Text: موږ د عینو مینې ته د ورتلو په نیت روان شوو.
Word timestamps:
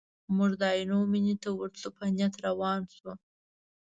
موږ 0.37 0.51
د 0.61 0.63
عینو 0.75 0.99
مینې 1.11 1.35
ته 1.41 1.49
د 1.51 1.55
ورتلو 1.57 1.89
په 1.97 2.03
نیت 2.15 2.33
روان 2.45 2.79
شوو. 2.95 3.13